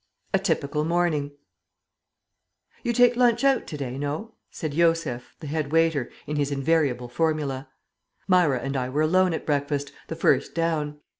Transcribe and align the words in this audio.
A 0.33 0.39
TYPICAL 0.39 0.83
MORNING 0.83 1.29
"You 2.81 2.91
take 2.91 3.15
lunch 3.15 3.43
out 3.43 3.67
to 3.67 3.77
day 3.77 3.99
no?" 3.99 4.33
said 4.49 4.71
Josef, 4.71 5.35
the 5.41 5.45
head 5.45 5.71
waiter, 5.71 6.09
in 6.25 6.37
his 6.37 6.51
invariable 6.51 7.07
formula. 7.07 7.69
Myra 8.27 8.59
and 8.61 8.75
I 8.75 8.89
were 8.89 9.03
alone 9.03 9.31
at 9.35 9.45
breakfast, 9.45 9.91
the 10.07 10.15
first 10.15 10.55
down. 10.55 10.97